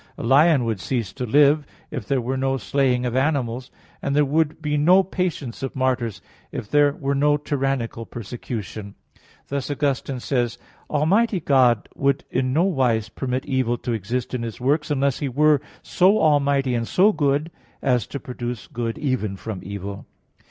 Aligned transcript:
A 0.17 0.23
lion 0.23 0.65
would 0.65 0.79
cease 0.79 1.13
to 1.13 1.27
live, 1.27 1.63
if 1.91 2.07
there 2.07 2.19
were 2.21 2.35
no 2.35 2.57
slaying 2.57 3.05
of 3.05 3.15
animals; 3.15 3.69
and 4.01 4.15
there 4.15 4.25
would 4.25 4.59
be 4.59 4.75
no 4.75 5.03
patience 5.03 5.61
of 5.61 5.75
martyrs 5.75 6.23
if 6.51 6.67
there 6.67 6.93
were 6.93 7.13
no 7.13 7.37
tyrannical 7.37 8.07
persecution. 8.07 8.95
Thus 9.49 9.69
Augustine 9.69 10.19
says 10.19 10.55
(Enchiridion 10.55 10.87
2): 10.89 10.93
"Almighty 10.95 11.39
God 11.39 11.89
would 11.95 12.23
in 12.31 12.51
no 12.51 12.63
wise 12.63 13.09
permit 13.09 13.45
evil 13.45 13.77
to 13.77 13.91
exist 13.93 14.33
in 14.33 14.41
His 14.41 14.59
works, 14.59 14.89
unless 14.89 15.19
He 15.19 15.29
were 15.29 15.61
so 15.83 16.17
almighty 16.17 16.73
and 16.73 16.87
so 16.87 17.11
good 17.13 17.51
as 17.83 18.07
to 18.07 18.19
produce 18.19 18.65
good 18.65 18.97
even 18.97 19.35
from 19.37 19.59
evil." 19.61 20.07